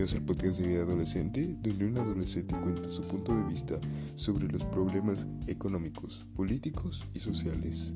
[0.00, 3.74] bienvenidos al podcast de vida adolescente, donde un adolescente cuenta su punto de vista
[4.16, 7.92] sobre los problemas económicos, políticos y sociales.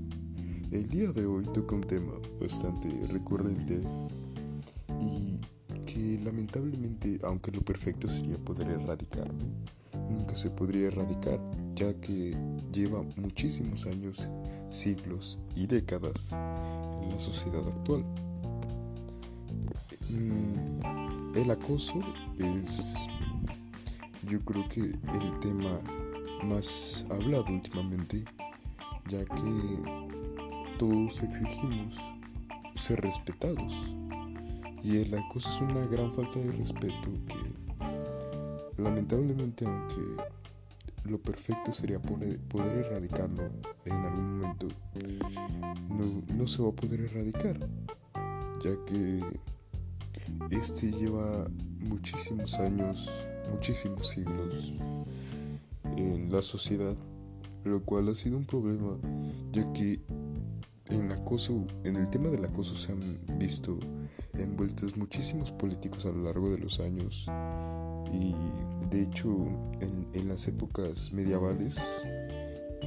[0.70, 3.80] El día de hoy toca un tema bastante recurrente
[5.00, 5.40] y
[5.86, 9.46] que lamentablemente, aunque lo perfecto sería poder erradicarlo,
[10.10, 11.40] nunca se podría erradicar,
[11.74, 12.36] ya que
[12.70, 14.28] lleva muchísimos años,
[14.68, 16.28] siglos y décadas
[17.00, 18.04] en la sociedad actual.
[20.10, 20.73] Mm,
[21.34, 22.00] el acoso
[22.38, 22.94] es,
[24.22, 25.80] yo creo que el tema
[26.44, 28.24] más hablado últimamente,
[29.08, 29.78] ya que
[30.78, 31.98] todos exigimos
[32.76, 33.72] ser respetados.
[34.82, 40.22] Y el acoso es una gran falta de respeto que lamentablemente aunque
[41.04, 43.50] lo perfecto sería poder, erradicarlo
[43.84, 44.68] en algún momento,
[45.88, 47.58] no, no se va a poder erradicar,
[48.60, 49.22] ya que
[50.50, 53.10] este lleva muchísimos años,
[53.50, 54.74] muchísimos siglos
[55.96, 56.96] en la sociedad,
[57.64, 58.98] lo cual ha sido un problema,
[59.52, 60.00] ya que
[60.86, 63.78] en acoso, en el tema del acoso se han visto
[64.34, 67.26] envueltos muchísimos políticos a lo largo de los años.
[68.12, 68.34] Y
[68.88, 69.28] de hecho
[69.80, 71.76] en, en las épocas medievales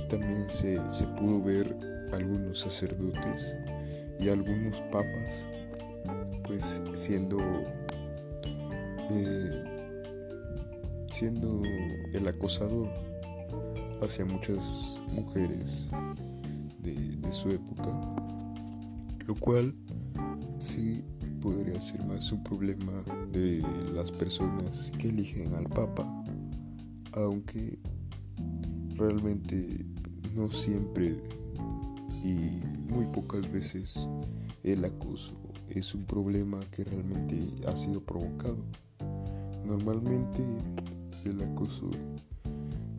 [0.10, 1.76] también se, se pudo ver
[2.14, 3.58] algunos sacerdotes
[4.20, 5.46] y algunos papas
[6.48, 7.40] pues siendo
[9.10, 9.64] eh,
[11.12, 11.62] siendo
[12.14, 12.90] el acosador
[14.02, 15.88] hacia muchas mujeres
[16.80, 17.90] de, su época
[19.28, 19.76] lo cual
[20.60, 21.04] sí
[21.42, 23.04] podría ser más un problema
[23.34, 23.62] de
[23.94, 26.08] las personas que eligen al papa
[27.12, 27.80] aunque
[28.96, 29.86] realmente
[30.34, 31.18] no siempre
[32.24, 34.08] y muy pocas veces
[34.64, 37.38] el acoso es un problema que realmente
[37.68, 38.58] ha sido provocado.
[39.66, 40.42] Normalmente
[41.26, 41.90] el acoso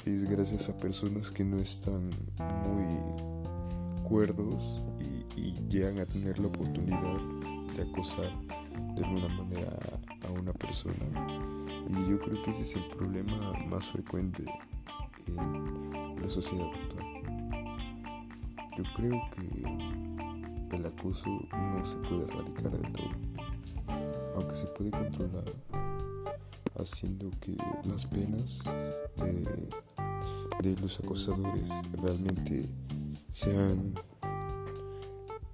[0.05, 7.21] es gracias a personas que no están muy cuerdos y, llegan a tener la oportunidad
[7.77, 8.31] de acosar
[8.97, 9.79] de alguna manera
[10.27, 10.97] a una persona.
[11.89, 14.45] Y yo creo que ese es el problema más frecuente
[15.27, 17.07] en la sociedad actual.
[18.79, 20.08] Yo creo que
[20.77, 23.11] el acoso no se puede erradicar del todo,
[24.35, 25.45] aunque se puede controlar
[26.77, 28.63] haciendo que las penas
[29.17, 32.69] de, los acosadores realmente
[33.33, 33.95] sean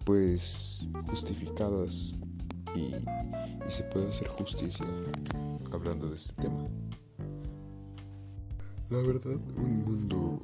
[0.04, 2.14] pues justificadas
[2.74, 4.86] y, y se pueda hacer justicia
[5.72, 6.68] hablando de este tema.
[8.90, 10.40] La verdad, un mundo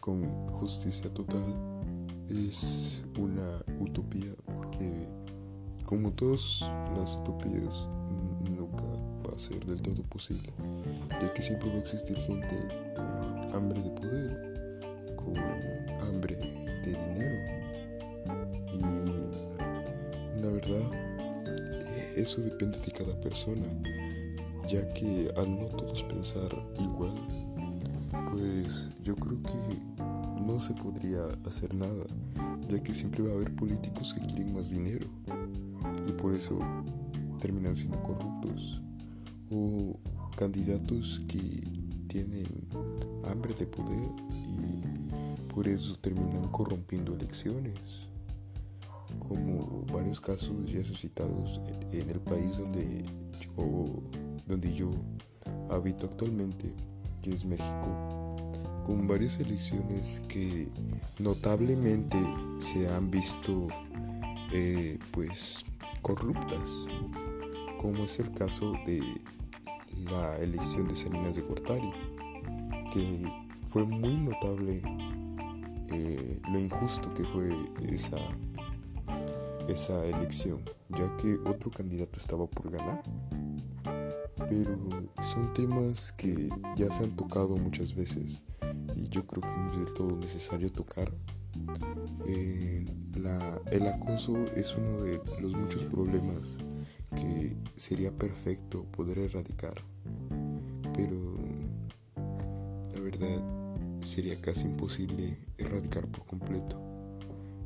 [0.00, 1.73] con justicia total
[2.28, 5.08] es una utopía porque
[5.84, 6.62] como todas
[6.96, 7.88] las utopías
[8.50, 8.84] nunca
[9.26, 10.52] va a ser del todo posible
[11.20, 12.56] ya que siempre va a existir gente
[12.96, 14.54] con hambre de poder
[15.16, 15.38] con
[16.08, 17.54] hambre de dinero.
[18.72, 20.82] Y la verdad
[22.16, 23.66] eso depende de cada persona
[24.68, 27.14] ya que al no todos pensar igual
[28.30, 30.13] pues yo creo que
[30.44, 32.04] no se podría hacer nada,
[32.68, 35.06] ya que siempre va a haber políticos que quieren más dinero
[36.06, 36.58] y por eso
[37.40, 38.82] terminan siendo corruptos.
[39.50, 39.98] O
[40.36, 41.62] candidatos que
[42.08, 42.46] tienen
[43.30, 48.08] hambre de poder y por eso terminan corrompiendo elecciones
[49.28, 51.60] como varios casos ya suscitados
[51.92, 53.04] en el país donde
[53.40, 54.02] yo,
[54.46, 54.90] donde yo
[55.70, 56.74] habito actualmente,
[57.22, 58.23] que es México
[58.84, 60.68] con varias elecciones que
[61.18, 62.18] notablemente
[62.58, 63.68] se han visto
[64.52, 65.64] eh, pues
[66.02, 66.86] corruptas,
[67.78, 69.02] como es el caso de
[70.10, 71.92] la elección de Salinas de Gortari,
[72.92, 73.26] que
[73.70, 74.82] fue muy notable
[75.90, 77.50] eh, lo injusto que fue
[77.88, 78.18] esa,
[79.66, 80.60] esa elección,
[80.90, 83.02] ya que otro candidato estaba por ganar.
[84.48, 84.76] Pero
[85.22, 88.42] son temas que ya se han tocado muchas veces
[89.14, 91.12] yo creo que no es del todo necesario tocar.
[92.26, 92.84] Eh,
[93.70, 96.58] el acoso es uno de los muchos problemas
[97.14, 99.74] que sería perfecto poder erradicar,
[100.92, 101.36] pero
[102.92, 103.40] la verdad
[104.02, 106.80] sería casi imposible erradicar por completo,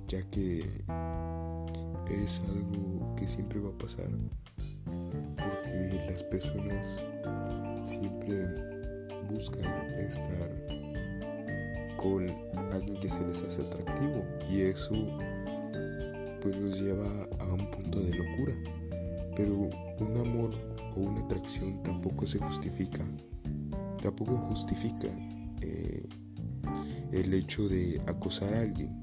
[0.07, 0.61] ya que
[2.11, 4.11] es algo que siempre va a pasar,
[4.85, 7.03] porque las personas
[7.85, 8.49] siempre
[9.31, 9.65] buscan
[9.99, 10.78] estar
[11.99, 12.31] con
[12.73, 14.95] alguien que se les hace atractivo y eso
[16.41, 17.07] pues los lleva
[17.41, 18.55] a un punto de locura.
[19.37, 19.69] Pero
[20.01, 20.55] un amor
[20.97, 23.05] o una atracción tampoco se justifica,
[24.01, 25.09] tampoco justifica
[25.61, 26.09] eh,
[27.13, 29.01] el hecho de acosar a alguien,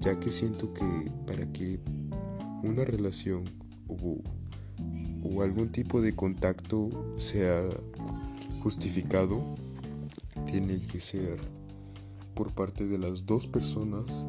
[0.00, 1.80] ya que siento que para que
[2.62, 3.44] una relación
[3.88, 4.22] o,
[5.24, 7.62] o algún tipo de contacto sea
[8.62, 9.42] justificado,
[10.46, 11.40] tiene que ser
[12.40, 14.26] por parte de las dos personas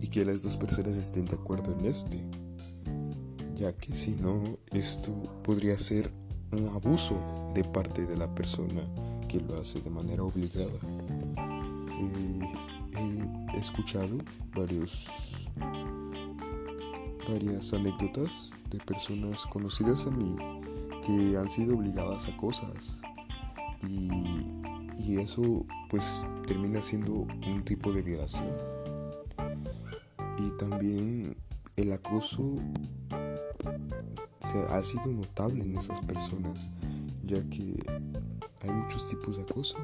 [0.00, 2.26] y que las dos personas estén de acuerdo en este,
[3.54, 5.12] ya que si no, esto
[5.44, 6.12] podría ser
[6.50, 7.14] un abuso
[7.54, 8.82] de parte de la persona
[9.28, 10.72] que lo hace de manera obligada.
[12.00, 12.40] Eh,
[13.54, 14.18] he escuchado
[14.52, 15.06] varios,
[17.28, 20.36] varias anécdotas de personas conocidas a mí
[21.06, 22.98] que han sido obligadas a cosas
[23.88, 24.10] y,
[24.98, 28.56] y eso pues termina siendo un tipo de violación.
[30.38, 31.36] Y también
[31.76, 32.56] el acoso
[34.40, 36.70] se ha sido notable en esas personas,
[37.24, 37.76] ya que
[38.62, 39.78] hay muchos tipos de acoso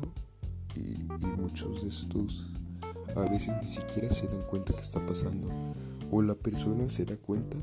[0.76, 1.02] y,
[1.36, 2.50] muchos de estos
[3.16, 5.48] a veces ni siquiera se dan cuenta que está pasando.
[6.10, 7.56] O la persona se da cuenta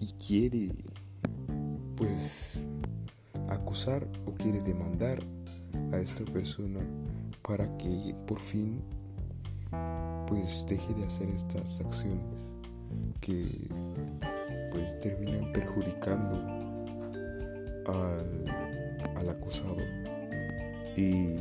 [0.00, 0.70] y quiere
[1.96, 2.64] pues
[3.48, 5.26] acusar o quiere demandar
[5.92, 6.80] a esta persona
[7.42, 8.82] para que por fin
[10.26, 12.52] pues deje de hacer estas acciones
[13.20, 13.68] que
[14.70, 16.36] pues terminan perjudicando
[17.86, 18.44] al,
[19.16, 19.76] al acusado.
[20.96, 21.36] Y,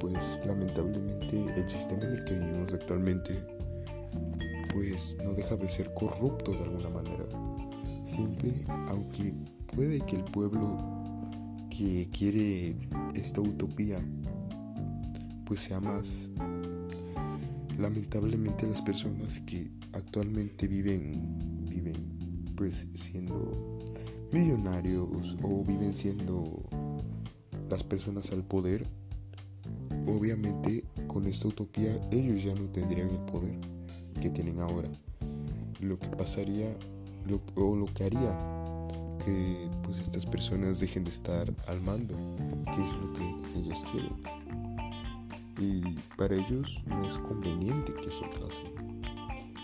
[0.00, 3.34] pues lamentablemente el sistema en el que vivimos actualmente
[4.72, 7.24] pues no deja de ser corrupto de alguna manera.
[8.02, 8.52] Siempre
[8.88, 9.32] aunque
[9.74, 10.76] puede que el pueblo
[12.12, 12.76] quiere
[13.14, 13.98] esta utopía
[15.44, 16.28] pues sea más.
[17.78, 23.80] Lamentablemente las personas que actualmente viven viven pues siendo
[24.30, 26.62] millonarios o viven siendo
[27.68, 28.86] las personas al poder
[30.06, 33.58] obviamente con esta utopía ellos ya no tendrían el poder
[34.20, 34.88] que tienen ahora.
[35.80, 36.76] Lo que pasaría
[37.56, 38.61] o lo que haría
[39.24, 42.14] que pues estas personas dejen de estar al mando
[42.74, 44.42] que es lo que ellas quieren
[45.58, 48.62] y para ellos no es conveniente que eso pase.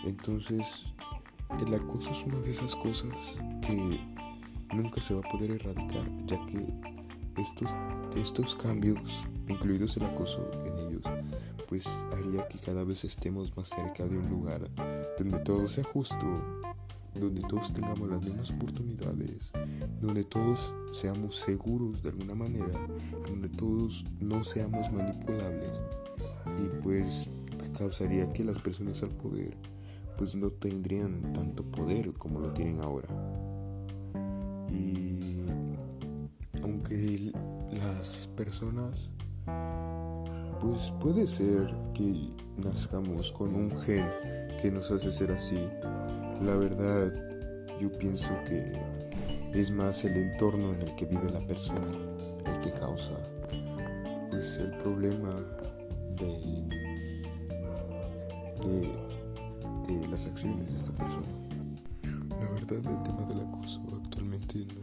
[0.05, 0.85] Entonces,
[1.59, 3.99] el acoso es una de esas cosas que
[4.73, 6.65] nunca se va a poder erradicar, ya que
[7.41, 7.75] estos,
[8.15, 8.99] estos cambios,
[9.47, 11.03] incluidos el acoso en ellos,
[11.67, 14.69] pues haría que cada vez estemos más cerca de un lugar
[15.17, 16.25] donde todo sea justo,
[17.15, 19.51] donde todos tengamos las mismas oportunidades,
[19.99, 22.87] donde todos seamos seguros de alguna manera,
[23.27, 25.81] donde todos no seamos manipulables
[26.63, 27.29] y pues
[27.77, 29.57] causaría que las personas al poder
[30.17, 33.07] pues no tendrían tanto poder como lo tienen ahora.
[34.69, 35.45] Y
[36.61, 37.31] aunque
[37.71, 39.11] las personas
[40.59, 44.05] pues puede ser que nazcamos con un gen
[44.61, 45.57] que nos hace ser así,
[46.41, 47.13] la verdad,
[47.79, 48.73] yo pienso que
[49.53, 51.87] es más el entorno en el que vive la persona
[52.45, 53.13] el que causa
[54.29, 55.33] pues el problema
[56.15, 56.79] de,
[59.87, 61.27] de, las acciones de esta persona.
[62.29, 64.81] La verdad el tema del acoso actualmente no.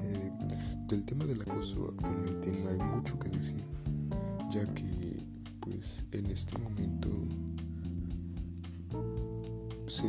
[0.00, 0.32] Eh,
[0.88, 3.64] del tema del acoso actualmente no hay mucho que decir,
[4.50, 5.24] ya que
[5.60, 7.08] pues en este momento
[9.92, 10.08] se,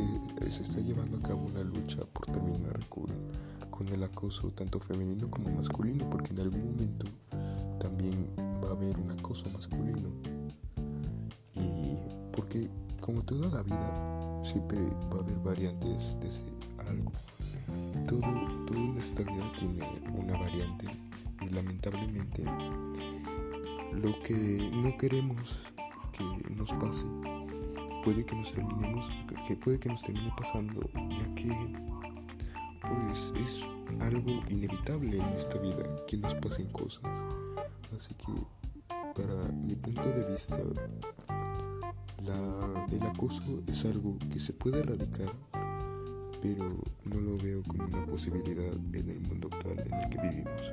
[0.62, 3.04] está llevando a cabo una lucha por terminar con,
[3.70, 7.06] con el acoso tanto femenino como masculino, porque en algún momento
[7.78, 8.30] también
[8.64, 10.08] va a haber un acoso masculino.
[11.54, 11.98] Y
[12.32, 12.70] porque
[13.02, 14.78] como toda la vida siempre
[15.12, 16.42] va a haber variantes de ese
[16.88, 17.12] algo.
[18.06, 19.86] Todo, todo en esta vida tiene
[20.16, 20.86] una variante
[21.42, 22.44] y lamentablemente
[23.92, 25.60] lo que no queremos
[26.12, 27.06] que nos pase
[28.04, 29.08] puede que nos terminemos,
[29.48, 31.50] que puede que nos termine pasando, ya que
[32.82, 33.60] pues es
[34.02, 37.02] algo inevitable en esta vida que nos pasen cosas.
[37.96, 38.32] Así que
[39.14, 40.58] para mi punto de vista,
[42.92, 45.32] el acoso es algo que se puede erradicar,
[46.42, 46.68] pero
[47.04, 50.72] no lo veo como una posibilidad en el mundo actual en el que vivimos.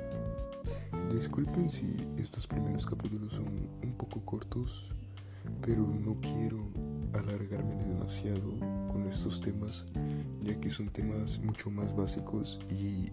[1.10, 4.90] Disculpen si estos primeros capítulos son un poco cortos,
[5.62, 9.86] pero no quiero alargarme demasiado con estos temas,
[10.42, 13.10] ya que son temas mucho más básicos y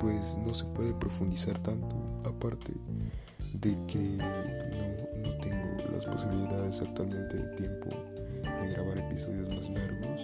[0.00, 2.72] pues no se puede profundizar tanto, aparte
[3.54, 10.20] de que no, no tengo las posibilidades actualmente de tiempo de grabar episodios más largos,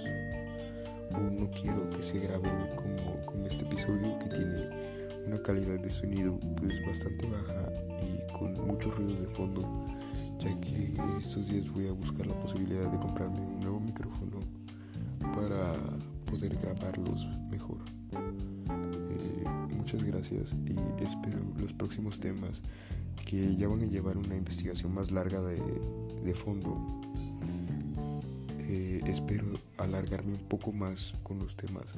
[1.12, 4.84] o no quiero que se graben como, como este episodio que tiene
[5.26, 9.84] una calidad de sonido pues bastante baja y con muchos ruidos de fondo
[10.44, 14.40] ya que estos días voy a buscar la posibilidad de comprarme un nuevo micrófono
[15.34, 15.74] para
[16.26, 17.78] poder grabarlos mejor.
[18.12, 19.44] Eh,
[19.76, 22.62] muchas gracias y espero los próximos temas
[23.24, 27.02] que ya van a llevar una investigación más larga de, fondo.
[28.66, 29.46] Eh, espero
[29.78, 31.94] alargarme un poco más con los temas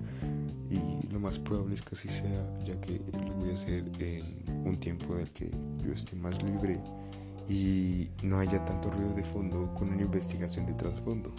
[0.69, 4.67] y lo más probable es que así sea ya que lo voy a hacer en
[4.67, 5.50] un tiempo en el que
[5.85, 6.79] yo esté más libre
[7.49, 11.33] y no haya tanto ruido de fondo con una investigación de trasfondo.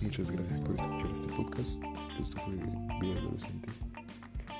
[0.00, 1.82] Muchas gracias por escuchar este podcast.
[2.20, 2.54] Esto fue
[3.00, 3.70] Vida Adolescente.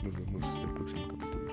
[0.02, 1.46] Nos vemos en el próximo capítulo.